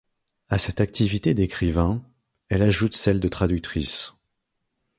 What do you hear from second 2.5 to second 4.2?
ajoute celle de traductrice.